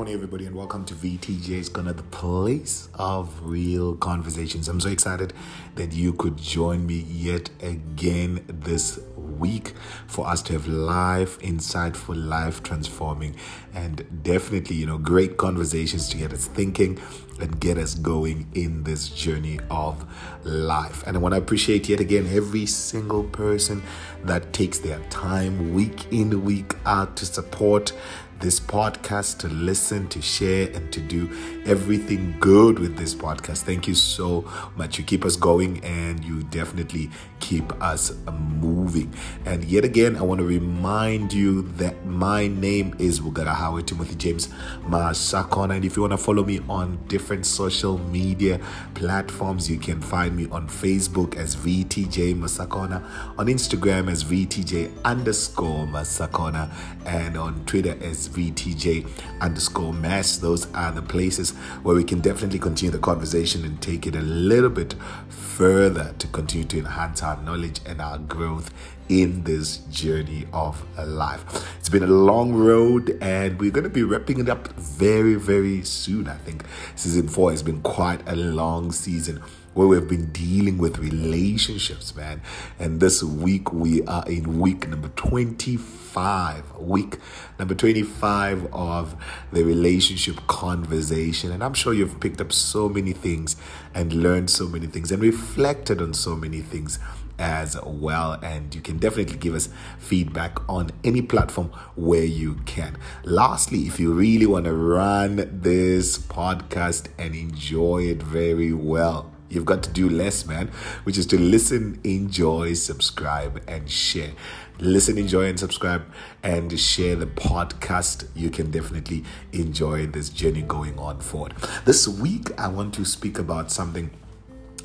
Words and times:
morning, 0.00 0.14
everybody, 0.14 0.46
and 0.46 0.56
welcome 0.56 0.82
to 0.82 0.94
VTJ's 0.94 1.68
Gonna 1.68 1.92
the 1.92 2.02
place 2.04 2.88
of 2.94 3.38
real 3.42 3.94
conversations. 3.96 4.66
I'm 4.66 4.80
so 4.80 4.88
excited 4.88 5.34
that 5.74 5.92
you 5.92 6.14
could 6.14 6.38
join 6.38 6.86
me 6.86 7.00
yet 7.00 7.50
again 7.60 8.42
this 8.48 8.98
week 9.14 9.74
for 10.06 10.26
us 10.26 10.40
to 10.44 10.54
have 10.54 10.66
live, 10.66 11.38
insightful, 11.40 12.16
life 12.16 12.62
transforming, 12.62 13.36
and 13.74 14.22
definitely, 14.22 14.76
you 14.76 14.86
know, 14.86 14.96
great 14.96 15.36
conversations 15.36 16.08
to 16.08 16.16
get 16.16 16.32
us 16.32 16.46
thinking 16.46 16.98
and 17.38 17.60
get 17.60 17.76
us 17.76 17.94
going 17.94 18.48
in 18.54 18.84
this 18.84 19.10
journey 19.10 19.60
of 19.70 20.06
life. 20.44 21.02
And 21.06 21.14
I 21.14 21.20
want 21.20 21.34
to 21.34 21.38
appreciate 21.38 21.90
yet 21.90 22.00
again 22.00 22.26
every 22.26 22.64
single 22.64 23.24
person 23.24 23.82
that 24.24 24.54
takes 24.54 24.78
their 24.78 25.00
time 25.10 25.74
week 25.74 26.10
in, 26.10 26.42
week 26.42 26.74
out 26.86 27.16
to 27.18 27.26
support 27.26 27.92
this 28.40 28.58
podcast, 28.58 29.38
to 29.38 29.48
listen, 29.48 30.08
to 30.08 30.20
share, 30.22 30.70
and 30.74 30.92
to 30.92 31.00
do 31.00 31.28
everything 31.66 32.34
good 32.40 32.78
with 32.78 32.96
this 32.96 33.14
podcast. 33.14 33.62
Thank 33.62 33.86
you 33.86 33.94
so 33.94 34.50
much. 34.76 34.98
You 34.98 35.04
keep 35.04 35.24
us 35.24 35.36
going 35.36 35.82
and 35.84 36.24
you 36.24 36.42
definitely 36.44 37.10
keep 37.38 37.72
us 37.82 38.12
moving. 38.60 39.12
And 39.44 39.64
yet 39.64 39.84
again, 39.84 40.16
I 40.16 40.22
want 40.22 40.40
to 40.40 40.46
remind 40.46 41.32
you 41.32 41.62
that 41.72 42.06
my 42.06 42.46
name 42.46 42.94
is 42.98 43.20
Wugara 43.20 43.54
Howard 43.54 43.86
Timothy 43.86 44.14
James 44.14 44.48
Masakona. 44.86 45.76
And 45.76 45.84
if 45.84 45.96
you 45.96 46.02
want 46.02 46.12
to 46.12 46.18
follow 46.18 46.44
me 46.44 46.60
on 46.68 46.98
different 47.08 47.46
social 47.46 47.98
media 47.98 48.60
platforms, 48.94 49.70
you 49.70 49.78
can 49.78 50.00
find 50.00 50.36
me 50.36 50.48
on 50.50 50.68
Facebook 50.68 51.36
as 51.36 51.56
VTJ 51.56 52.34
Masakona, 52.34 53.02
on 53.38 53.46
Instagram 53.46 54.10
as 54.10 54.24
VTJ 54.24 54.90
underscore 55.04 55.86
Masakona, 55.86 56.72
and 57.04 57.36
on 57.36 57.64
Twitter 57.64 57.96
as 58.02 58.28
VTJ 58.28 59.08
underscore 59.40 59.92
mass. 59.92 60.36
Those 60.36 60.72
are 60.74 60.92
the 60.92 61.02
places 61.02 61.49
where 61.82 61.96
we 61.96 62.04
can 62.04 62.20
definitely 62.20 62.58
continue 62.58 62.90
the 62.90 62.98
conversation 62.98 63.64
and 63.64 63.80
take 63.80 64.06
it 64.06 64.14
a 64.14 64.20
little 64.20 64.70
bit 64.70 64.94
further 65.28 66.14
to 66.18 66.26
continue 66.28 66.66
to 66.66 66.78
enhance 66.78 67.22
our 67.22 67.40
knowledge 67.42 67.80
and 67.86 68.00
our 68.00 68.18
growth 68.18 68.72
in 69.08 69.42
this 69.42 69.78
journey 69.90 70.46
of 70.52 70.84
life. 71.06 71.44
It's 71.78 71.88
been 71.88 72.04
a 72.04 72.06
long 72.06 72.52
road 72.54 73.18
and 73.20 73.58
we're 73.58 73.72
going 73.72 73.84
to 73.84 73.90
be 73.90 74.04
wrapping 74.04 74.38
it 74.38 74.48
up 74.48 74.68
very, 74.74 75.34
very 75.34 75.82
soon. 75.82 76.28
I 76.28 76.36
think 76.36 76.64
season 76.94 77.28
four 77.28 77.50
has 77.50 77.62
been 77.62 77.80
quite 77.82 78.26
a 78.28 78.36
long 78.36 78.92
season 78.92 79.42
where 79.74 79.86
we've 79.86 80.08
been 80.08 80.32
dealing 80.32 80.78
with 80.78 80.98
relationships, 80.98 82.14
man. 82.14 82.42
And 82.78 83.00
this 83.00 83.22
week 83.22 83.72
we 83.72 84.02
are 84.04 84.24
in 84.26 84.58
week 84.58 84.88
number 84.88 85.08
25, 85.08 86.76
week 86.78 87.18
number 87.58 87.74
25 87.74 88.72
of 88.74 89.14
the 89.52 89.62
relationship 89.62 90.46
conversation. 90.48 91.52
And 91.52 91.62
I'm 91.62 91.74
sure 91.74 91.94
you've 91.94 92.18
picked 92.18 92.40
up 92.40 92.52
so 92.52 92.88
many 92.88 93.12
things 93.12 93.56
and 93.94 94.12
learned 94.12 94.50
so 94.50 94.66
many 94.66 94.86
things 94.86 95.12
and 95.12 95.22
reflected 95.22 96.02
on 96.02 96.14
so 96.14 96.34
many 96.34 96.60
things 96.60 96.98
as 97.38 97.80
well. 97.84 98.38
And 98.42 98.74
you 98.74 98.80
can 98.80 98.98
definitely 98.98 99.38
give 99.38 99.54
us 99.54 99.68
feedback 99.98 100.58
on 100.68 100.90
any 101.02 101.22
platform 101.22 101.68
where 101.94 102.24
you 102.24 102.56
can. 102.66 102.96
Lastly, 103.24 103.86
if 103.86 103.98
you 103.98 104.12
really 104.12 104.46
want 104.46 104.66
to 104.66 104.74
run 104.74 105.60
this 105.62 106.18
podcast 106.18 107.06
and 107.18 107.34
enjoy 107.34 108.02
it 108.02 108.22
very 108.22 108.72
well, 108.72 109.29
You've 109.50 109.64
got 109.66 109.82
to 109.82 109.90
do 109.90 110.08
less, 110.08 110.46
man, 110.46 110.68
which 111.02 111.18
is 111.18 111.26
to 111.26 111.38
listen, 111.38 112.00
enjoy, 112.04 112.74
subscribe, 112.74 113.62
and 113.66 113.90
share. 113.90 114.30
Listen, 114.78 115.18
enjoy, 115.18 115.46
and 115.46 115.58
subscribe, 115.58 116.04
and 116.42 116.78
share 116.78 117.16
the 117.16 117.26
podcast. 117.26 118.28
You 118.34 118.48
can 118.48 118.70
definitely 118.70 119.24
enjoy 119.52 120.06
this 120.06 120.28
journey 120.28 120.62
going 120.62 120.98
on 120.98 121.20
forward. 121.20 121.54
This 121.84 122.06
week, 122.06 122.58
I 122.58 122.68
want 122.68 122.94
to 122.94 123.04
speak 123.04 123.38
about 123.38 123.72
something 123.72 124.10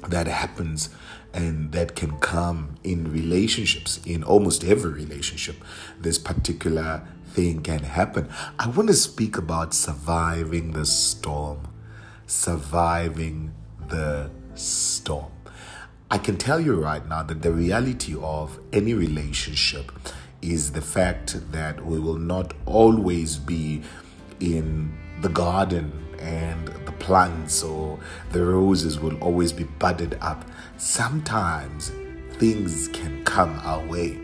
that 0.10 0.28
happens 0.28 0.90
and 1.34 1.72
that 1.72 1.96
can 1.96 2.18
come 2.20 2.76
in 2.84 3.12
relationships, 3.12 4.00
in 4.06 4.24
almost 4.24 4.64
every 4.64 4.92
relationship. 4.92 5.64
This 6.00 6.18
particular 6.18 7.08
thing 7.28 7.62
can 7.62 7.84
happen. 7.84 8.30
I 8.58 8.68
want 8.70 8.88
to 8.88 8.96
speak 8.96 9.38
about 9.38 9.74
surviving 9.74 10.72
the 10.72 10.86
storm, 10.86 11.68
surviving 12.26 13.54
the 13.90 14.32
storm. 14.56 15.32
I 16.10 16.18
can 16.18 16.38
tell 16.38 16.60
you 16.60 16.76
right 16.76 17.06
now 17.08 17.24
that 17.24 17.42
the 17.42 17.52
reality 17.52 18.16
of 18.16 18.60
any 18.72 18.94
relationship 18.94 19.92
is 20.42 20.72
the 20.72 20.82
fact 20.82 21.52
that 21.52 21.84
we 21.84 22.00
will 22.00 22.18
not 22.18 22.54
always 22.66 23.38
be 23.38 23.82
in 24.40 24.96
the 25.22 25.30
garden 25.30 25.92
and 26.20 26.68
the 26.86 26.92
plants 26.94 27.64
or 27.64 28.00
the 28.32 28.44
roses 28.44 29.00
will 29.00 29.18
always 29.18 29.52
be 29.52 29.64
budded 29.64 30.18
up. 30.22 30.46
Sometimes 30.78 31.92
things 32.34 32.88
can 32.90 33.24
come 33.24 33.60
our 33.64 33.84
way 33.86 34.20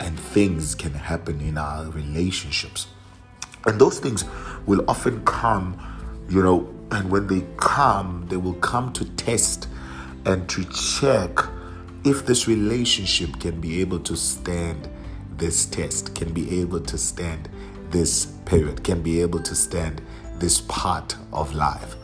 and 0.00 0.18
things 0.18 0.74
can 0.74 0.92
happen 0.92 1.40
in 1.40 1.58
our 1.58 1.90
relationships. 1.90 2.88
And 3.66 3.78
those 3.78 3.98
things 3.98 4.24
will 4.66 4.84
often 4.88 5.22
come, 5.24 5.78
you 6.28 6.42
know, 6.42 6.74
and 6.92 7.10
when 7.10 7.26
they 7.26 7.44
come, 7.56 8.26
they 8.28 8.36
will 8.36 8.54
come 8.54 8.92
to 8.94 9.04
test 9.16 9.68
and 10.26 10.48
to 10.48 10.64
check 10.64 11.38
if 12.04 12.26
this 12.26 12.48
relationship 12.48 13.38
can 13.40 13.60
be 13.60 13.80
able 13.80 14.00
to 14.00 14.16
stand 14.16 14.88
this 15.36 15.66
test, 15.66 16.14
can 16.14 16.32
be 16.32 16.60
able 16.60 16.80
to 16.80 16.98
stand 16.98 17.48
this 17.90 18.26
period, 18.44 18.82
can 18.82 19.02
be 19.02 19.20
able 19.20 19.40
to 19.40 19.54
stand 19.54 20.02
this 20.38 20.60
part 20.62 21.16
of 21.32 21.54
life. 21.54 21.96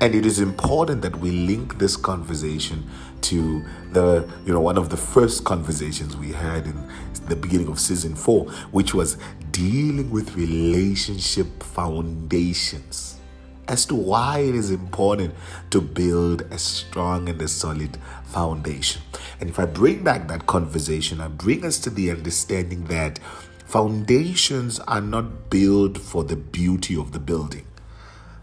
And 0.00 0.14
it 0.14 0.26
is 0.26 0.40
important 0.40 1.02
that 1.02 1.14
we 1.16 1.30
link 1.30 1.78
this 1.78 1.96
conversation 1.96 2.88
to 3.22 3.64
the, 3.92 4.28
you 4.44 4.52
know, 4.52 4.60
one 4.60 4.76
of 4.76 4.90
the 4.90 4.96
first 4.96 5.44
conversations 5.44 6.16
we 6.16 6.32
had 6.32 6.66
in 6.66 6.90
the 7.28 7.36
beginning 7.36 7.68
of 7.68 7.78
season 7.78 8.16
four, 8.16 8.50
which 8.72 8.94
was 8.94 9.16
dealing 9.52 10.10
with 10.10 10.34
relationship 10.34 11.62
foundations 11.62 13.20
as 13.68 13.86
to 13.86 13.94
why 13.94 14.40
it 14.40 14.54
is 14.54 14.70
important 14.70 15.34
to 15.70 15.80
build 15.80 16.42
a 16.50 16.58
strong 16.58 17.28
and 17.28 17.40
a 17.40 17.48
solid 17.48 17.98
foundation. 18.24 19.02
And 19.40 19.48
if 19.48 19.58
I 19.58 19.66
bring 19.66 20.02
back 20.02 20.28
that 20.28 20.46
conversation, 20.46 21.20
I 21.20 21.28
bring 21.28 21.64
us 21.64 21.78
to 21.80 21.90
the 21.90 22.10
understanding 22.10 22.84
that 22.84 23.18
foundations 23.64 24.80
are 24.80 25.00
not 25.00 25.50
built 25.50 25.98
for 25.98 26.24
the 26.24 26.36
beauty 26.36 26.96
of 26.96 27.12
the 27.12 27.18
building. 27.18 27.66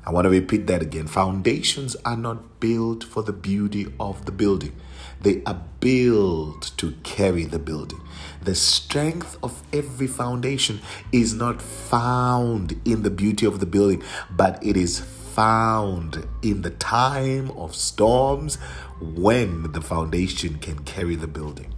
I 0.05 0.11
want 0.11 0.25
to 0.25 0.29
repeat 0.29 0.65
that 0.67 0.81
again. 0.81 1.07
Foundations 1.07 1.95
are 2.03 2.17
not 2.17 2.59
built 2.59 3.03
for 3.03 3.21
the 3.21 3.33
beauty 3.33 3.93
of 3.99 4.25
the 4.25 4.31
building. 4.31 4.75
They 5.21 5.41
are 5.45 5.61
built 5.79 6.71
to 6.77 6.91
carry 7.03 7.45
the 7.45 7.59
building. 7.59 8.01
The 8.41 8.55
strength 8.55 9.37
of 9.43 9.61
every 9.73 10.07
foundation 10.07 10.81
is 11.11 11.33
not 11.33 11.61
found 11.61 12.79
in 12.85 13.03
the 13.03 13.09
beauty 13.09 13.45
of 13.45 13.59
the 13.59 13.65
building, 13.65 14.01
but 14.31 14.63
it 14.65 14.77
is 14.77 14.99
found 14.99 16.27
in 16.41 16.61
the 16.61 16.69
time 16.71 17.51
of 17.51 17.75
storms 17.75 18.55
when 19.01 19.71
the 19.71 19.81
foundation 19.81 20.57
can 20.59 20.79
carry 20.79 21.15
the 21.15 21.27
building. 21.27 21.73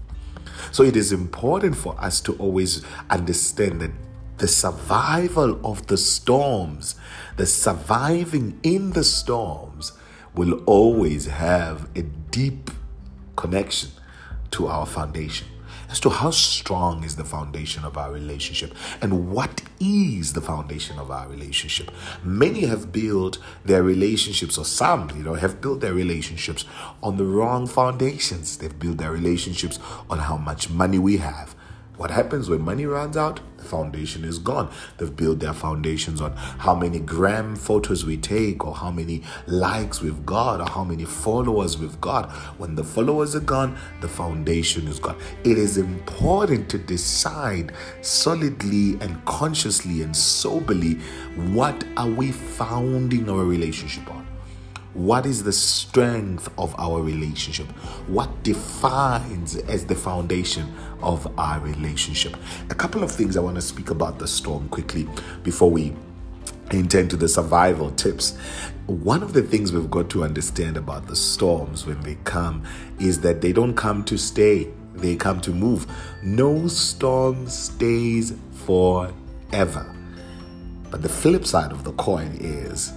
So 0.72 0.84
it 0.84 0.96
is 0.96 1.12
important 1.12 1.76
for 1.76 2.00
us 2.00 2.22
to 2.22 2.34
always 2.38 2.84
understand 3.10 3.82
that 3.82 3.92
the 4.38 4.48
survival 4.48 5.60
of 5.66 5.88
the 5.88 5.98
storms, 5.98 6.96
the 7.38 7.46
surviving 7.46 8.60
in 8.64 8.92
the 8.92 9.04
storms, 9.04 9.94
will 10.34 10.64
always 10.66 11.26
have 11.28 11.90
a 11.96 12.02
deep 12.02 12.72
connection 13.42 13.90
to 14.52 14.68
our 14.68 14.86
foundation 14.86 15.48
as 15.90 16.00
to 16.00 16.10
how 16.10 16.32
strong 16.32 17.04
is 17.04 17.16
the 17.18 17.26
foundation 17.26 17.84
of 17.84 17.98
our 17.98 18.12
relationship 18.12 18.74
and 19.02 19.30
what 19.30 19.62
is 19.80 20.32
the 20.34 20.42
foundation 20.42 20.98
of 21.00 21.12
our 21.12 21.28
relationship. 21.28 21.92
Many 22.24 22.62
have 22.62 22.94
built 22.94 23.40
their 23.66 23.84
relationships, 23.84 24.58
or 24.58 24.64
some, 24.64 25.10
you 25.18 25.24
know, 25.24 25.34
have 25.34 25.60
built 25.60 25.82
their 25.82 25.94
relationships 25.94 26.64
on 27.04 27.18
the 27.18 27.26
wrong 27.26 27.68
foundations. 27.68 28.58
They've 28.58 28.80
built 28.80 29.00
their 29.00 29.12
relationships 29.12 29.80
on 30.10 30.20
how 30.20 30.38
much 30.38 30.70
money 30.70 31.00
we 31.00 31.18
have 31.18 31.56
what 32.02 32.10
happens 32.10 32.50
when 32.50 32.62
money 32.62 32.88
runs 32.88 33.16
out? 33.16 33.42
Foundation 33.64 34.24
is 34.24 34.40
gone. 34.40 34.72
They've 34.98 35.16
built 35.16 35.40
their 35.40 35.54
foundations 35.54 36.22
on 36.22 36.34
how 36.36 36.76
many 36.76 37.00
gram 37.00 37.56
photos 37.56 38.06
we 38.06 38.18
take, 38.18 38.66
or 38.66 38.76
how 38.76 38.92
many 38.92 39.24
likes 39.48 40.02
we've 40.02 40.26
got, 40.26 40.62
or 40.62 40.70
how 40.70 40.84
many 40.84 41.06
followers 41.06 41.78
we've 41.78 42.00
got. 42.02 42.32
When 42.58 42.76
the 42.76 42.84
followers 42.84 43.36
are 43.36 43.42
gone, 43.42 43.78
the 44.02 44.08
foundation 44.08 44.88
is 44.88 45.00
gone. 45.00 45.18
It 45.44 45.58
is 45.58 45.78
important 45.78 46.70
to 46.70 46.78
decide 46.78 47.74
solidly 48.02 48.98
and 49.02 49.24
consciously 49.26 50.02
and 50.02 50.16
soberly 50.16 50.96
what 51.54 51.84
are 51.98 52.10
we 52.10 52.32
founding 52.32 53.30
our 53.30 53.44
relationship 53.44 54.10
on? 54.12 54.31
What 54.94 55.26
is 55.26 55.44
the 55.44 55.54
strength 55.54 56.50
of 56.58 56.76
our 56.78 57.02
relationship? 57.02 57.68
What 58.08 58.44
defines 58.44 59.56
as 59.56 59.86
the 59.86 59.96
foundation 59.96 60.74
of 61.02 61.26
our 61.40 61.62
relationship? 61.62 62.36
A 62.70 62.76
couple 62.76 63.02
of 63.02 63.10
things 63.10 63.38
I 63.38 63.40
want 63.40 63.56
to 63.56 63.62
speak 63.62 63.90
about 63.90 64.20
the 64.20 64.28
storm 64.28 64.68
quickly 64.68 65.08
before 65.44 65.72
we 65.72 65.94
intend 66.72 67.10
to 67.12 67.16
the 67.16 67.30
survival 67.30 67.92
tips. 67.92 68.38
One 68.88 69.24
of 69.24 69.32
the 69.32 69.42
things 69.42 69.72
we've 69.72 69.90
got 69.90 70.10
to 70.10 70.26
understand 70.26 70.76
about 70.76 71.08
the 71.08 71.16
storms 71.16 71.86
when 71.86 72.02
they 72.02 72.18
come 72.26 72.64
is 73.00 73.22
that 73.22 73.40
they 73.40 73.54
don't 73.54 73.76
come 73.76 74.04
to 74.06 74.18
stay, 74.18 74.68
they 74.96 75.16
come 75.16 75.40
to 75.42 75.52
move. 75.52 75.88
No 76.22 76.68
storm 76.68 77.48
stays 77.48 78.34
forever. 78.66 79.96
But 80.90 81.02
the 81.02 81.08
flip 81.10 81.46
side 81.46 81.72
of 81.72 81.86
the 81.86 81.94
coin 81.94 82.38
is 82.42 82.92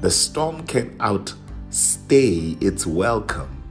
the 0.00 0.10
storm 0.10 0.64
can 0.66 0.96
outstay 1.00 2.56
its 2.60 2.86
welcome 2.86 3.62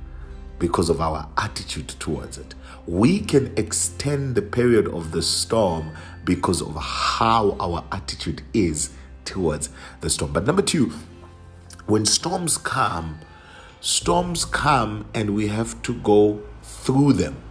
because 0.60 0.90
of 0.90 1.00
our 1.00 1.30
attitude 1.38 1.88
towards 2.00 2.38
it. 2.38 2.54
We 2.86 3.20
can 3.20 3.54
extend 3.58 4.36
the 4.36 4.42
period 4.42 4.88
of 4.88 5.12
the 5.12 5.22
storm 5.22 5.92
because 6.26 6.62
of 6.62 6.76
how 6.76 7.56
our 7.60 7.84
attitude 7.94 8.42
is 8.54 8.92
towards 9.24 9.70
the 10.02 10.10
storm. 10.10 10.34
But 10.34 10.46
number 10.46 10.62
two, 10.62 10.92
when 11.86 12.06
storms 12.06 12.58
come, 12.58 13.20
storms 13.80 14.44
come 14.44 15.06
and 15.14 15.34
we 15.34 15.48
have 15.48 15.82
to 15.84 15.94
go 15.94 16.42
through 16.62 17.14
them. 17.14 17.42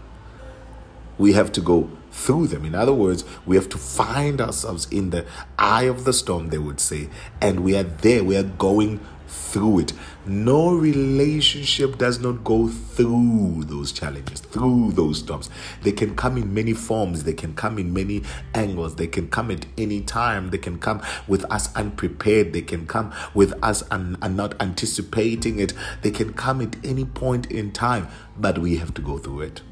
We 1.16 1.32
have 1.32 1.50
to 1.52 1.62
go 1.62 1.90
through 2.16 2.46
them. 2.48 2.64
In 2.64 2.74
other 2.74 2.94
words, 2.94 3.24
we 3.44 3.56
have 3.56 3.68
to 3.68 3.78
find 3.78 4.40
ourselves 4.40 4.88
in 4.90 5.10
the 5.10 5.26
eye 5.58 5.84
of 5.84 6.04
the 6.04 6.12
storm, 6.12 6.48
they 6.48 6.58
would 6.58 6.80
say, 6.80 7.08
and 7.40 7.60
we 7.60 7.76
are 7.76 7.82
there, 7.84 8.24
we 8.24 8.36
are 8.36 8.42
going 8.42 9.00
through 9.28 9.80
it. 9.80 9.92
No 10.24 10.74
relationship 10.74 11.98
does 11.98 12.18
not 12.18 12.42
go 12.42 12.68
through 12.68 13.64
those 13.66 13.92
challenges, 13.92 14.40
through 14.40 14.92
those 14.92 15.18
storms. 15.18 15.50
They 15.82 15.92
can 15.92 16.16
come 16.16 16.36
in 16.36 16.54
many 16.54 16.72
forms, 16.72 17.24
they 17.24 17.32
can 17.32 17.54
come 17.54 17.78
in 17.78 17.92
many 17.92 18.22
angles, 18.54 18.96
they 18.96 19.06
can 19.06 19.28
come 19.28 19.50
at 19.50 19.66
any 19.76 20.00
time, 20.00 20.50
they 20.50 20.58
can 20.58 20.78
come 20.78 21.02
with 21.28 21.44
us 21.50 21.74
unprepared, 21.76 22.52
they 22.54 22.62
can 22.62 22.86
come 22.86 23.12
with 23.34 23.52
us 23.62 23.82
and 23.90 24.18
not 24.36 24.60
anticipating 24.60 25.58
it, 25.60 25.74
they 26.02 26.10
can 26.10 26.32
come 26.32 26.60
at 26.62 26.76
any 26.84 27.04
point 27.04 27.50
in 27.50 27.72
time, 27.72 28.08
but 28.38 28.58
we 28.58 28.76
have 28.78 28.94
to 28.94 29.02
go 29.02 29.18
through 29.18 29.42
it. 29.42 29.62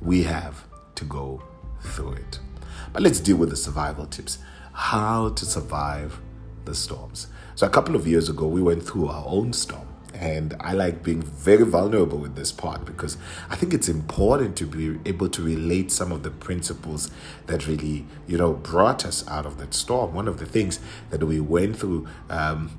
We 0.00 0.22
have 0.22 0.66
to 0.94 1.04
go 1.04 1.42
through 1.80 2.12
it. 2.12 2.40
But 2.92 3.02
let's 3.02 3.20
deal 3.20 3.36
with 3.36 3.50
the 3.50 3.56
survival 3.56 4.06
tips. 4.06 4.38
How 4.72 5.30
to 5.30 5.44
survive 5.44 6.20
the 6.64 6.74
storms. 6.74 7.26
So, 7.54 7.66
a 7.66 7.70
couple 7.70 7.94
of 7.94 8.06
years 8.06 8.28
ago, 8.28 8.46
we 8.46 8.62
went 8.62 8.82
through 8.82 9.08
our 9.08 9.24
own 9.26 9.52
storm. 9.52 9.88
And 10.14 10.54
I 10.60 10.74
like 10.74 11.02
being 11.02 11.22
very 11.22 11.64
vulnerable 11.64 12.18
with 12.18 12.36
this 12.36 12.52
part 12.52 12.84
because 12.84 13.16
I 13.48 13.56
think 13.56 13.72
it's 13.72 13.88
important 13.88 14.56
to 14.56 14.66
be 14.66 14.98
able 15.08 15.28
to 15.30 15.42
relate 15.42 15.90
some 15.90 16.12
of 16.12 16.22
the 16.22 16.30
principles 16.30 17.10
that 17.46 17.66
really, 17.66 18.06
you 18.26 18.36
know, 18.36 18.52
brought 18.52 19.06
us 19.06 19.26
out 19.26 19.46
of 19.46 19.58
that 19.58 19.74
storm. 19.74 20.14
One 20.14 20.28
of 20.28 20.38
the 20.38 20.46
things 20.46 20.80
that 21.10 21.24
we 21.24 21.40
went 21.40 21.78
through 21.78 22.06
um, 22.28 22.78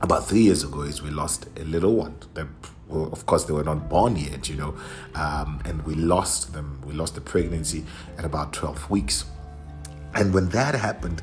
about 0.00 0.28
three 0.28 0.42
years 0.42 0.62
ago 0.62 0.82
is 0.82 1.02
we 1.02 1.10
lost 1.10 1.48
a 1.56 1.64
little 1.64 1.94
one. 1.96 2.16
That, 2.34 2.46
well, 2.88 3.10
of 3.12 3.26
course, 3.26 3.44
they 3.44 3.52
were 3.52 3.64
not 3.64 3.88
born 3.88 4.16
yet, 4.16 4.48
you 4.48 4.56
know, 4.56 4.74
um, 5.14 5.60
and 5.64 5.82
we 5.84 5.94
lost 5.94 6.52
them. 6.52 6.80
We 6.86 6.94
lost 6.94 7.14
the 7.14 7.20
pregnancy 7.20 7.84
at 8.16 8.24
about 8.24 8.52
12 8.52 8.90
weeks. 8.90 9.24
And 10.14 10.32
when 10.32 10.48
that 10.50 10.74
happened, 10.74 11.22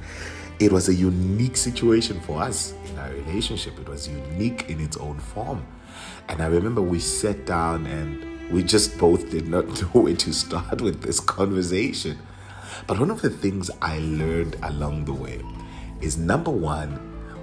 it 0.59 0.71
was 0.71 0.87
a 0.87 0.93
unique 0.93 1.57
situation 1.57 2.21
for 2.21 2.41
us 2.41 2.73
in 2.85 2.99
our 2.99 3.09
relationship. 3.11 3.79
It 3.79 3.89
was 3.89 4.07
unique 4.07 4.69
in 4.69 4.79
its 4.79 4.95
own 4.97 5.19
form. 5.19 5.65
And 6.29 6.41
I 6.41 6.47
remember 6.47 6.81
we 6.81 6.99
sat 6.99 7.45
down 7.45 7.85
and 7.87 8.51
we 8.51 8.63
just 8.63 8.97
both 8.97 9.29
did 9.31 9.47
not 9.47 9.67
know 9.81 10.01
where 10.01 10.15
to 10.15 10.33
start 10.33 10.81
with 10.81 11.01
this 11.01 11.19
conversation. 11.19 12.19
But 12.87 12.99
one 12.99 13.09
of 13.09 13.21
the 13.21 13.29
things 13.29 13.71
I 13.81 13.99
learned 13.99 14.57
along 14.61 15.05
the 15.05 15.13
way 15.13 15.41
is 16.01 16.17
number 16.17 16.51
one, 16.51 16.91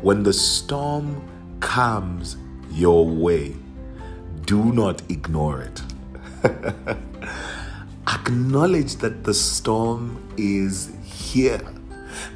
when 0.00 0.22
the 0.22 0.32
storm 0.32 1.22
comes 1.60 2.36
your 2.70 3.06
way, 3.06 3.56
do 4.52 4.72
not 4.72 5.00
ignore 5.08 5.62
it. 5.62 5.82
Acknowledge 8.06 8.96
that 8.96 9.24
the 9.24 9.32
storm 9.32 10.02
is 10.36 10.92
here 11.04 11.62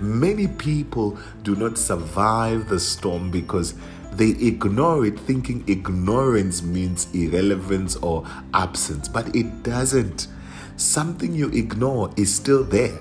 Many 0.00 0.46
people 0.46 1.18
do 1.42 1.56
not 1.56 1.78
survive 1.78 2.68
the 2.68 2.80
storm 2.80 3.30
because 3.30 3.74
they 4.12 4.30
ignore 4.30 5.06
it, 5.06 5.18
thinking 5.20 5.64
ignorance 5.66 6.62
means 6.62 7.08
irrelevance 7.14 7.96
or 7.96 8.26
absence, 8.54 9.08
but 9.08 9.34
it 9.34 9.62
doesn't. 9.62 10.28
Something 10.76 11.34
you 11.34 11.48
ignore 11.50 12.10
is 12.16 12.34
still 12.34 12.64
there. 12.64 12.98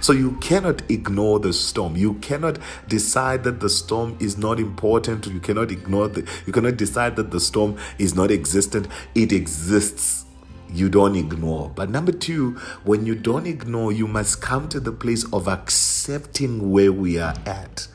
So 0.00 0.12
you 0.12 0.32
cannot 0.40 0.82
ignore 0.90 1.38
the 1.38 1.52
storm. 1.52 1.96
You 1.96 2.14
cannot 2.14 2.58
decide 2.88 3.44
that 3.44 3.60
the 3.60 3.70
storm 3.70 4.16
is 4.20 4.36
not 4.36 4.58
important. 4.58 5.26
You 5.26 5.40
cannot 5.40 5.70
ignore 5.70 6.08
the 6.08 6.28
you 6.46 6.52
cannot 6.52 6.76
decide 6.76 7.16
that 7.16 7.30
the 7.30 7.40
storm 7.40 7.76
is 7.98 8.14
not 8.14 8.30
existent. 8.30 8.88
It 9.14 9.32
exists 9.32 10.24
you 10.74 10.88
don't 10.88 11.14
ignore. 11.14 11.70
But 11.74 11.90
number 11.90 12.10
two, 12.10 12.52
when 12.82 13.06
you 13.06 13.14
don't 13.14 13.46
ignore, 13.46 13.92
you 13.92 14.08
must 14.08 14.40
come 14.42 14.68
to 14.70 14.80
the 14.80 14.90
place 14.90 15.24
of 15.32 15.46
accepting 15.46 16.72
where 16.72 16.92
we 16.92 17.18
are 17.18 17.34
at. 17.46 17.86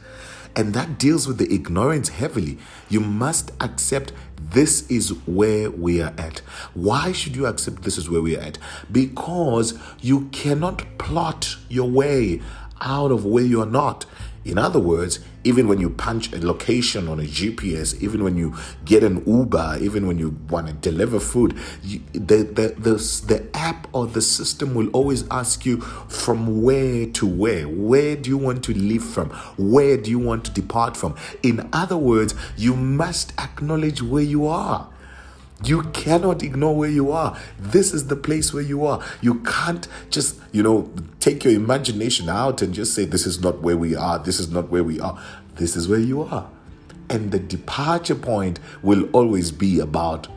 And 0.59 0.73
that 0.73 0.97
deals 0.99 1.25
with 1.25 1.37
the 1.37 1.49
ignorance 1.53 2.09
heavily. 2.09 2.57
You 2.89 2.99
must 2.99 3.53
accept 3.61 4.11
this 4.35 4.85
is 4.91 5.13
where 5.25 5.71
we 5.71 6.01
are 6.01 6.13
at. 6.17 6.39
Why 6.73 7.13
should 7.13 7.37
you 7.37 7.45
accept 7.45 7.83
this 7.83 7.97
is 7.97 8.09
where 8.09 8.21
we 8.21 8.35
are 8.35 8.41
at? 8.41 8.57
Because 8.91 9.79
you 10.01 10.25
cannot 10.33 10.97
plot 10.97 11.55
your 11.69 11.89
way 11.89 12.41
out 12.81 13.09
of 13.09 13.23
where 13.23 13.45
you 13.45 13.61
are 13.61 13.65
not. 13.65 14.05
In 14.45 14.57
other 14.57 14.79
words, 14.79 15.19
even 15.43 15.67
when 15.67 15.79
you 15.79 15.89
punch 15.89 16.31
a 16.33 16.45
location 16.45 17.07
on 17.07 17.19
a 17.19 17.23
GPS, 17.23 18.01
even 18.01 18.23
when 18.23 18.37
you 18.37 18.55
get 18.85 19.03
an 19.03 19.23
Uber, 19.25 19.77
even 19.81 20.07
when 20.07 20.17
you 20.17 20.37
want 20.49 20.67
to 20.67 20.73
deliver 20.73 21.19
food, 21.19 21.57
you, 21.83 22.01
the, 22.13 22.43
the, 22.43 22.75
the, 22.77 22.95
the 23.27 23.49
app 23.53 23.87
or 23.93 24.07
the 24.07 24.21
system 24.21 24.73
will 24.73 24.89
always 24.89 25.27
ask 25.29 25.65
you 25.65 25.81
from 25.81 26.61
where 26.63 27.05
to 27.07 27.27
where. 27.27 27.67
Where 27.67 28.15
do 28.15 28.29
you 28.29 28.37
want 28.37 28.63
to 28.65 28.73
leave 28.73 29.03
from? 29.03 29.29
Where 29.57 29.97
do 29.97 30.09
you 30.09 30.19
want 30.19 30.45
to 30.45 30.51
depart 30.51 30.95
from? 30.95 31.15
In 31.43 31.69
other 31.73 31.97
words, 31.97 32.33
you 32.57 32.75
must 32.75 33.33
acknowledge 33.39 34.01
where 34.01 34.23
you 34.23 34.47
are. 34.47 34.89
You 35.63 35.83
cannot 35.91 36.41
ignore 36.41 36.75
where 36.75 36.89
you 36.89 37.11
are. 37.11 37.37
This 37.59 37.93
is 37.93 38.07
the 38.07 38.15
place 38.15 38.53
where 38.53 38.63
you 38.63 38.85
are. 38.85 39.03
You 39.21 39.41
can't 39.41 39.87
just, 40.09 40.39
you 40.51 40.63
know, 40.63 40.89
take 41.19 41.43
your 41.43 41.53
imagination 41.53 42.29
out 42.29 42.61
and 42.61 42.73
just 42.73 42.93
say, 42.93 43.05
This 43.05 43.25
is 43.25 43.41
not 43.41 43.61
where 43.61 43.77
we 43.77 43.95
are. 43.95 44.19
This 44.19 44.39
is 44.39 44.49
not 44.49 44.69
where 44.69 44.83
we 44.83 44.99
are. 44.99 45.21
This 45.55 45.75
is 45.75 45.87
where 45.87 45.99
you 45.99 46.21
are. 46.21 46.49
And 47.09 47.31
the 47.31 47.39
departure 47.39 48.15
point 48.15 48.59
will 48.81 49.09
always 49.11 49.51
be 49.51 49.79
about 49.79 50.27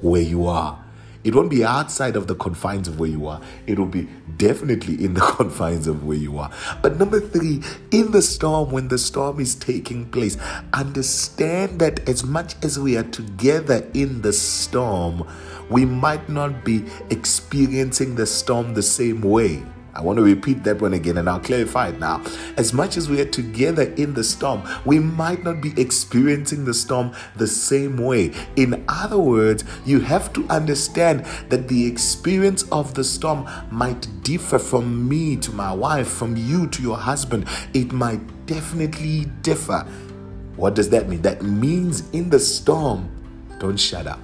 where 0.00 0.22
you 0.22 0.46
are. 0.46 0.82
It 1.22 1.34
won't 1.34 1.50
be 1.50 1.64
outside 1.64 2.16
of 2.16 2.26
the 2.26 2.34
confines 2.34 2.88
of 2.88 2.98
where 2.98 3.10
you 3.10 3.26
are. 3.26 3.40
It 3.66 3.78
will 3.78 3.86
be 3.86 4.08
definitely 4.38 5.04
in 5.04 5.14
the 5.14 5.20
confines 5.36 5.86
of 5.86 6.04
where 6.04 6.16
you 6.16 6.38
are. 6.38 6.50
But 6.80 6.98
number 6.98 7.20
three, 7.20 7.62
in 7.90 8.10
the 8.10 8.22
storm, 8.22 8.70
when 8.70 8.88
the 8.88 8.98
storm 8.98 9.38
is 9.38 9.54
taking 9.54 10.06
place, 10.06 10.38
understand 10.72 11.78
that 11.80 12.08
as 12.08 12.24
much 12.24 12.54
as 12.62 12.78
we 12.78 12.96
are 12.96 13.04
together 13.04 13.86
in 13.92 14.22
the 14.22 14.32
storm, 14.32 15.26
we 15.68 15.84
might 15.84 16.28
not 16.28 16.64
be 16.64 16.84
experiencing 17.10 18.14
the 18.14 18.26
storm 18.26 18.74
the 18.74 18.82
same 18.82 19.20
way. 19.20 19.62
I 19.94 20.02
want 20.02 20.18
to 20.18 20.22
repeat 20.22 20.62
that 20.64 20.80
one 20.80 20.94
again 20.94 21.18
and 21.18 21.28
I'll 21.28 21.40
clarify 21.40 21.88
it 21.88 21.98
now. 21.98 22.22
As 22.56 22.72
much 22.72 22.96
as 22.96 23.08
we 23.08 23.20
are 23.20 23.28
together 23.28 23.82
in 23.94 24.14
the 24.14 24.22
storm, 24.22 24.62
we 24.84 24.98
might 24.98 25.42
not 25.42 25.60
be 25.60 25.78
experiencing 25.80 26.64
the 26.64 26.74
storm 26.74 27.12
the 27.36 27.46
same 27.46 27.96
way. 27.96 28.32
In 28.56 28.84
other 28.88 29.18
words, 29.18 29.64
you 29.84 30.00
have 30.00 30.32
to 30.34 30.46
understand 30.48 31.24
that 31.48 31.68
the 31.68 31.86
experience 31.86 32.62
of 32.70 32.94
the 32.94 33.02
storm 33.02 33.48
might 33.70 34.06
differ 34.22 34.58
from 34.58 35.08
me 35.08 35.36
to 35.36 35.52
my 35.52 35.72
wife, 35.72 36.08
from 36.08 36.36
you 36.36 36.68
to 36.68 36.82
your 36.82 36.96
husband. 36.96 37.46
It 37.74 37.92
might 37.92 38.20
definitely 38.46 39.24
differ. 39.42 39.86
What 40.56 40.74
does 40.74 40.90
that 40.90 41.08
mean? 41.08 41.22
That 41.22 41.42
means 41.42 42.08
in 42.10 42.30
the 42.30 42.38
storm, 42.38 43.10
don't 43.58 43.78
shut 43.78 44.06
up. 44.06 44.20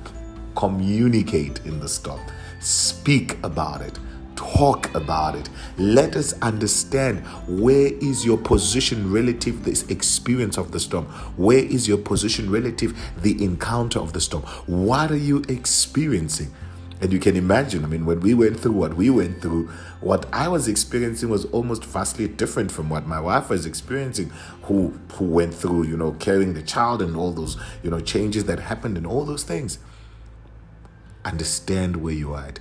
Communicate 0.54 1.60
in 1.66 1.80
the 1.80 1.88
storm. 1.88 2.20
Speak 2.60 3.36
about 3.42 3.82
it 3.82 3.98
talk 4.36 4.94
about 4.94 5.34
it. 5.34 5.48
Let 5.76 6.14
us 6.14 6.32
understand 6.40 7.20
where 7.48 7.92
is 7.94 8.24
your 8.24 8.38
position 8.38 9.12
relative 9.12 9.64
this 9.64 9.82
experience 9.88 10.56
of 10.56 10.72
the 10.72 10.80
storm? 10.80 11.06
Where 11.36 11.58
is 11.58 11.88
your 11.88 11.98
position 11.98 12.50
relative 12.50 12.96
the 13.20 13.42
encounter 13.42 13.98
of 13.98 14.12
the 14.12 14.20
storm? 14.20 14.44
What 14.66 15.10
are 15.10 15.16
you 15.16 15.42
experiencing? 15.48 16.52
And 16.98 17.12
you 17.12 17.18
can 17.18 17.36
imagine, 17.36 17.84
I 17.84 17.88
mean, 17.88 18.06
when 18.06 18.20
we 18.20 18.32
went 18.32 18.58
through 18.58 18.72
what 18.72 18.94
we 18.94 19.10
went 19.10 19.42
through, 19.42 19.68
what 20.00 20.26
I 20.32 20.48
was 20.48 20.66
experiencing 20.66 21.28
was 21.28 21.44
almost 21.46 21.84
vastly 21.84 22.26
different 22.26 22.72
from 22.72 22.88
what 22.88 23.06
my 23.06 23.20
wife 23.20 23.50
was 23.50 23.66
experiencing, 23.66 24.30
who 24.62 24.98
who 25.14 25.26
went 25.26 25.54
through, 25.54 25.84
you 25.84 25.96
know, 25.96 26.12
carrying 26.12 26.54
the 26.54 26.62
child 26.62 27.02
and 27.02 27.14
all 27.14 27.32
those, 27.32 27.58
you 27.82 27.90
know, 27.90 28.00
changes 28.00 28.44
that 28.46 28.60
happened 28.60 28.96
and 28.96 29.06
all 29.06 29.26
those 29.26 29.42
things. 29.42 29.78
Understand 31.22 31.96
where 31.96 32.14
you 32.14 32.32
are 32.32 32.46
at 32.46 32.60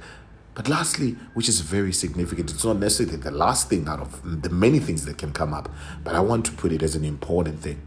But 0.56 0.70
lastly, 0.70 1.18
which 1.34 1.50
is 1.50 1.60
very 1.60 1.92
significant, 1.92 2.50
it's 2.50 2.64
not 2.64 2.78
necessarily 2.78 3.18
the 3.18 3.30
last 3.30 3.70
thing 3.70 3.88
out 3.90 4.00
of 4.00 4.42
the 4.42 4.50
many 4.50 4.80
things 4.80 5.06
that 5.06 5.18
can 5.18 5.34
come 5.34 5.54
up, 5.54 5.70
but 6.04 6.16
I 6.16 6.22
want 6.22 6.46
to 6.46 6.54
put 6.54 6.72
it 6.72 6.82
as 6.82 6.96
an 6.96 7.04
important 7.04 7.60
thing, 7.60 7.82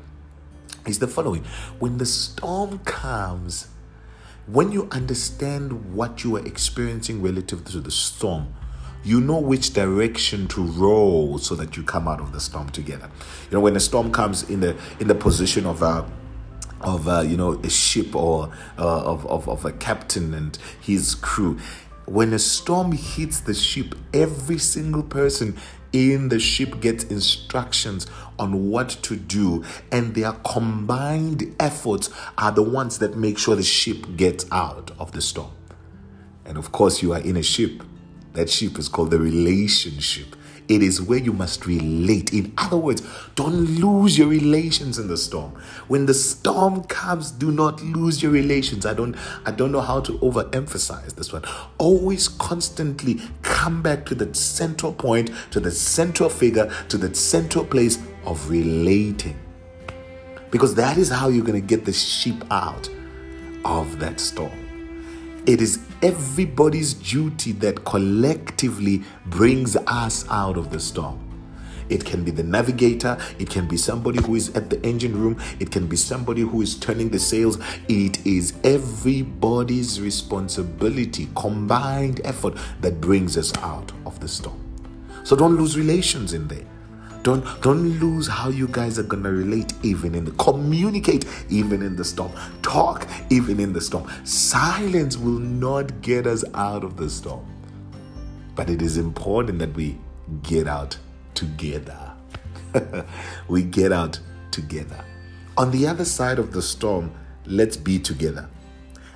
is 0.86 0.98
the 0.98 1.08
following. 1.08 1.44
When 1.78 1.96
the 1.96 2.04
storm 2.04 2.80
comes, 2.80 3.68
when 4.46 4.70
you 4.70 4.86
understand 4.92 5.94
what 5.94 6.22
you 6.24 6.36
are 6.36 6.46
experiencing 6.46 7.22
relative 7.22 7.64
to 7.66 7.80
the 7.80 7.90
storm, 7.90 8.54
you 9.02 9.20
know 9.20 9.38
which 9.38 9.72
direction 9.72 10.46
to 10.48 10.62
roll 10.62 11.38
so 11.38 11.54
that 11.54 11.76
you 11.76 11.82
come 11.82 12.06
out 12.06 12.20
of 12.20 12.32
the 12.32 12.40
storm 12.40 12.68
together. 12.68 13.10
You 13.50 13.56
know, 13.56 13.60
when 13.60 13.76
a 13.76 13.80
storm 13.80 14.12
comes 14.12 14.48
in 14.50 14.60
the 14.60 14.76
in 15.00 15.08
the 15.08 15.14
position 15.14 15.64
of 15.64 15.80
a 15.80 16.06
of 16.80 17.08
uh, 17.08 17.20
you 17.20 17.36
know 17.36 17.52
a 17.52 17.70
ship 17.70 18.14
or 18.14 18.52
uh, 18.78 19.04
of, 19.04 19.26
of 19.26 19.48
of 19.48 19.64
a 19.64 19.72
captain 19.72 20.34
and 20.34 20.58
his 20.80 21.14
crew, 21.14 21.58
when 22.10 22.32
a 22.32 22.38
storm 22.38 22.92
hits 22.92 23.40
the 23.40 23.54
ship, 23.54 23.94
every 24.12 24.58
single 24.58 25.02
person 25.02 25.56
in 25.92 26.28
the 26.28 26.38
ship 26.38 26.80
gets 26.80 27.04
instructions 27.04 28.06
on 28.38 28.70
what 28.70 28.90
to 28.90 29.16
do, 29.16 29.64
and 29.90 30.14
their 30.14 30.32
combined 30.32 31.54
efforts 31.58 32.10
are 32.36 32.52
the 32.52 32.62
ones 32.62 32.98
that 32.98 33.16
make 33.16 33.38
sure 33.38 33.56
the 33.56 33.62
ship 33.62 34.16
gets 34.16 34.46
out 34.52 34.90
of 34.98 35.12
the 35.12 35.20
storm. 35.20 35.50
And 36.44 36.56
of 36.56 36.72
course, 36.72 37.02
you 37.02 37.12
are 37.12 37.20
in 37.20 37.36
a 37.36 37.42
ship. 37.42 37.82
That 38.34 38.48
ship 38.48 38.78
is 38.78 38.88
called 38.88 39.10
the 39.10 39.18
relationship. 39.18 40.36
It 40.68 40.82
is 40.82 41.00
where 41.00 41.18
you 41.18 41.32
must 41.32 41.64
relate. 41.64 42.34
In 42.34 42.52
other 42.58 42.76
words, 42.76 43.02
don't 43.34 43.64
lose 43.80 44.18
your 44.18 44.28
relations 44.28 44.98
in 44.98 45.08
the 45.08 45.16
storm. 45.16 45.52
When 45.88 46.04
the 46.04 46.12
storm 46.12 46.84
comes, 46.84 47.30
do 47.30 47.50
not 47.50 47.82
lose 47.82 48.22
your 48.22 48.30
relations. 48.30 48.84
I 48.84 48.92
don't 48.92 49.16
I 49.46 49.50
don't 49.50 49.72
know 49.72 49.80
how 49.80 50.00
to 50.00 50.12
overemphasize 50.18 51.14
this 51.14 51.32
one. 51.32 51.42
Always 51.78 52.28
constantly 52.28 53.20
come 53.40 53.80
back 53.80 54.04
to 54.06 54.14
the 54.14 54.34
central 54.34 54.92
point, 54.92 55.30
to 55.52 55.60
the 55.60 55.70
central 55.70 56.28
figure, 56.28 56.70
to 56.90 56.98
the 56.98 57.14
central 57.14 57.64
place 57.64 57.98
of 58.26 58.50
relating. 58.50 59.38
Because 60.50 60.74
that 60.74 60.98
is 60.98 61.08
how 61.08 61.28
you're 61.28 61.44
going 61.44 61.60
to 61.60 61.66
get 61.66 61.86
the 61.86 61.92
sheep 61.92 62.44
out 62.50 62.90
of 63.64 63.98
that 64.00 64.20
storm. 64.20 64.67
It 65.48 65.62
is 65.62 65.78
everybody's 66.02 66.92
duty 66.92 67.52
that 67.52 67.86
collectively 67.86 69.02
brings 69.24 69.76
us 69.86 70.28
out 70.28 70.58
of 70.58 70.70
the 70.70 70.78
storm. 70.78 71.24
It 71.88 72.04
can 72.04 72.22
be 72.22 72.30
the 72.30 72.42
navigator, 72.42 73.16
it 73.38 73.48
can 73.48 73.66
be 73.66 73.78
somebody 73.78 74.22
who 74.22 74.34
is 74.34 74.54
at 74.54 74.68
the 74.68 74.78
engine 74.82 75.18
room, 75.18 75.40
it 75.58 75.70
can 75.70 75.86
be 75.86 75.96
somebody 75.96 76.42
who 76.42 76.60
is 76.60 76.78
turning 76.78 77.08
the 77.08 77.18
sails. 77.18 77.56
It 77.88 78.26
is 78.26 78.52
everybody's 78.62 80.02
responsibility, 80.02 81.30
combined 81.34 82.20
effort 82.24 82.54
that 82.82 83.00
brings 83.00 83.38
us 83.38 83.56
out 83.62 83.90
of 84.04 84.20
the 84.20 84.28
storm. 84.28 84.62
So 85.24 85.34
don't 85.34 85.56
lose 85.56 85.78
relations 85.78 86.34
in 86.34 86.46
there. 86.48 86.66
Don't 87.28 87.44
don't 87.60 88.00
lose 88.00 88.26
how 88.26 88.48
you 88.48 88.66
guys 88.68 88.98
are 88.98 89.02
gonna 89.02 89.30
relate 89.30 89.74
even 89.82 90.14
in 90.14 90.24
the 90.24 90.30
communicate 90.42 91.26
even 91.50 91.82
in 91.82 91.94
the 91.94 92.02
storm. 92.02 92.32
Talk 92.62 93.06
even 93.28 93.60
in 93.60 93.74
the 93.74 93.82
storm. 93.82 94.10
Silence 94.24 95.18
will 95.18 95.38
not 95.38 96.00
get 96.00 96.26
us 96.26 96.42
out 96.54 96.84
of 96.84 96.96
the 96.96 97.10
storm. 97.10 97.44
But 98.54 98.70
it 98.70 98.80
is 98.80 98.96
important 98.96 99.58
that 99.58 99.74
we 99.74 99.98
get 100.42 100.66
out 100.66 100.96
together. 101.34 102.14
we 103.48 103.62
get 103.62 103.92
out 103.92 104.18
together. 104.50 105.04
On 105.58 105.70
the 105.70 105.86
other 105.86 106.06
side 106.06 106.38
of 106.38 106.52
the 106.52 106.62
storm, 106.62 107.12
let's 107.44 107.76
be 107.76 107.98
together. 107.98 108.48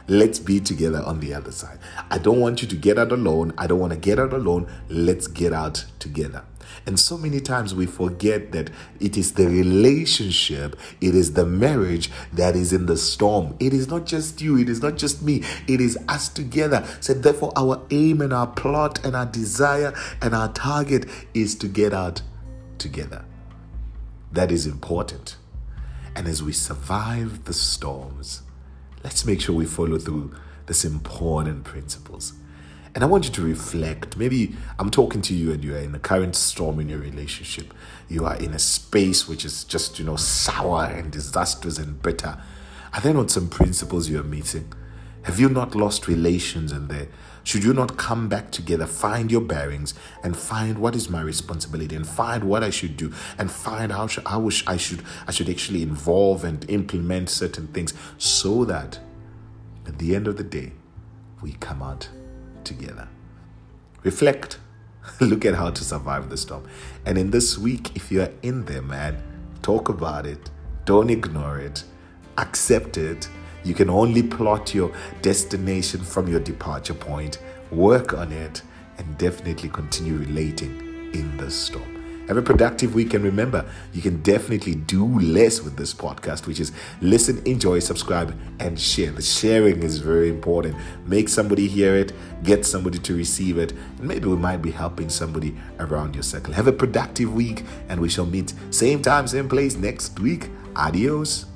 Let's 0.08 0.38
be 0.38 0.60
together 0.60 1.02
on 1.04 1.20
the 1.20 1.34
other 1.34 1.52
side. 1.52 1.78
I 2.10 2.18
don't 2.18 2.40
want 2.40 2.62
you 2.62 2.68
to 2.68 2.76
get 2.76 2.98
out 2.98 3.12
alone. 3.12 3.52
I 3.56 3.66
don't 3.66 3.78
want 3.78 3.92
to 3.92 3.98
get 3.98 4.18
out 4.18 4.32
alone. 4.32 4.70
Let's 4.88 5.26
get 5.26 5.52
out 5.52 5.84
together. 5.98 6.44
And 6.86 6.98
so 6.98 7.16
many 7.16 7.40
times 7.40 7.74
we 7.74 7.86
forget 7.86 8.52
that 8.52 8.70
it 8.98 9.16
is 9.16 9.32
the 9.32 9.46
relationship, 9.46 10.78
it 11.00 11.14
is 11.14 11.34
the 11.34 11.46
marriage 11.46 12.10
that 12.32 12.56
is 12.56 12.72
in 12.72 12.86
the 12.86 12.96
storm. 12.96 13.56
It 13.60 13.72
is 13.72 13.88
not 13.88 14.06
just 14.06 14.40
you, 14.40 14.58
it 14.58 14.68
is 14.68 14.82
not 14.82 14.96
just 14.96 15.22
me, 15.22 15.44
it 15.68 15.80
is 15.80 15.98
us 16.08 16.28
together. 16.28 16.86
So, 17.00 17.14
therefore, 17.14 17.52
our 17.56 17.82
aim 17.90 18.20
and 18.20 18.32
our 18.32 18.46
plot 18.46 19.04
and 19.04 19.14
our 19.14 19.26
desire 19.26 19.94
and 20.20 20.34
our 20.34 20.52
target 20.52 21.08
is 21.34 21.54
to 21.56 21.68
get 21.68 21.92
out 21.92 22.22
together. 22.78 23.24
That 24.32 24.50
is 24.50 24.66
important. 24.66 25.36
And 26.14 26.26
as 26.26 26.42
we 26.42 26.52
survive 26.52 27.44
the 27.44 27.54
storms, 27.54 28.42
let's 29.04 29.24
make 29.24 29.40
sure 29.40 29.54
we 29.54 29.66
follow 29.66 29.98
through 29.98 30.34
these 30.66 30.84
important 30.84 31.64
principles. 31.64 32.34
And 32.94 33.02
I 33.02 33.06
want 33.06 33.24
you 33.24 33.30
to 33.32 33.42
reflect. 33.42 34.16
Maybe 34.18 34.54
I'm 34.78 34.90
talking 34.90 35.22
to 35.22 35.34
you 35.34 35.52
and 35.52 35.64
you 35.64 35.74
are 35.74 35.78
in 35.78 35.94
a 35.94 35.98
current 35.98 36.36
storm 36.36 36.78
in 36.78 36.90
your 36.90 36.98
relationship. 36.98 37.72
You 38.08 38.26
are 38.26 38.36
in 38.36 38.52
a 38.52 38.58
space 38.58 39.26
which 39.26 39.46
is 39.46 39.64
just, 39.64 39.98
you 39.98 40.04
know, 40.04 40.16
sour 40.16 40.84
and 40.84 41.10
disastrous 41.10 41.78
and 41.78 42.02
bitter. 42.02 42.38
Are 42.92 43.00
there 43.00 43.14
not 43.14 43.30
some 43.30 43.48
principles 43.48 44.10
you 44.10 44.20
are 44.20 44.24
meeting? 44.24 44.72
Have 45.22 45.40
you 45.40 45.48
not 45.48 45.74
lost 45.74 46.06
relations 46.06 46.70
in 46.70 46.88
there? 46.88 47.08
Should 47.44 47.64
you 47.64 47.72
not 47.72 47.96
come 47.96 48.28
back 48.28 48.50
together, 48.52 48.86
find 48.86 49.30
your 49.30 49.40
bearings, 49.40 49.94
and 50.22 50.36
find 50.36 50.78
what 50.78 50.94
is 50.94 51.10
my 51.10 51.20
responsibility, 51.20 51.96
and 51.96 52.06
find 52.06 52.44
what 52.44 52.62
I 52.62 52.70
should 52.70 52.96
do, 52.96 53.12
and 53.36 53.50
find 53.50 53.90
how, 53.90 54.06
should, 54.06 54.26
how 54.26 54.48
I 54.66 54.76
should 54.76 55.02
I 55.26 55.32
should 55.32 55.48
actually 55.48 55.82
involve 55.82 56.44
and 56.44 56.68
implement 56.70 57.30
certain 57.30 57.66
things, 57.68 57.94
so 58.18 58.64
that 58.66 59.00
at 59.86 59.98
the 59.98 60.14
end 60.14 60.28
of 60.28 60.36
the 60.36 60.44
day, 60.44 60.72
we 61.40 61.52
come 61.54 61.82
out 61.82 62.08
together. 62.62 63.08
Reflect. 64.04 64.58
Look 65.20 65.44
at 65.44 65.54
how 65.54 65.70
to 65.70 65.84
survive 65.84 66.30
the 66.30 66.36
storm. 66.36 66.68
And 67.04 67.18
in 67.18 67.30
this 67.30 67.58
week, 67.58 67.96
if 67.96 68.12
you're 68.12 68.30
in 68.42 68.64
there, 68.66 68.82
man, 68.82 69.20
talk 69.62 69.88
about 69.88 70.26
it. 70.26 70.50
Don't 70.84 71.10
ignore 71.10 71.58
it. 71.58 71.82
Accept 72.38 72.96
it. 72.96 73.28
You 73.64 73.74
can 73.74 73.90
only 73.90 74.22
plot 74.22 74.74
your 74.74 74.92
destination 75.20 76.00
from 76.02 76.28
your 76.28 76.40
departure 76.40 76.94
point. 76.94 77.38
Work 77.70 78.14
on 78.14 78.32
it 78.32 78.62
and 78.98 79.18
definitely 79.18 79.68
continue 79.68 80.16
relating 80.16 81.10
in 81.14 81.36
the 81.36 81.50
storm. 81.50 81.92
Have 82.28 82.36
a 82.36 82.42
productive 82.42 82.94
week. 82.94 83.14
And 83.14 83.24
remember, 83.24 83.68
you 83.92 84.00
can 84.00 84.22
definitely 84.22 84.74
do 84.74 85.18
less 85.18 85.60
with 85.60 85.76
this 85.76 85.92
podcast, 85.92 86.46
which 86.46 86.60
is 86.60 86.72
listen, 87.00 87.42
enjoy, 87.44 87.80
subscribe, 87.80 88.38
and 88.60 88.78
share. 88.78 89.10
The 89.10 89.22
sharing 89.22 89.82
is 89.82 89.98
very 89.98 90.28
important. 90.28 90.76
Make 91.04 91.28
somebody 91.28 91.66
hear 91.66 91.96
it, 91.96 92.12
get 92.42 92.64
somebody 92.64 92.98
to 93.00 93.16
receive 93.16 93.58
it, 93.58 93.72
and 93.98 94.02
maybe 94.08 94.28
we 94.28 94.36
might 94.36 94.62
be 94.62 94.70
helping 94.70 95.08
somebody 95.08 95.56
around 95.80 96.14
your 96.14 96.22
circle. 96.22 96.54
Have 96.54 96.68
a 96.68 96.72
productive 96.72 97.34
week, 97.34 97.64
and 97.88 98.00
we 98.00 98.08
shall 98.08 98.26
meet 98.26 98.54
same 98.70 99.02
time, 99.02 99.26
same 99.26 99.48
place 99.48 99.76
next 99.76 100.18
week. 100.20 100.48
Adios. 100.76 101.51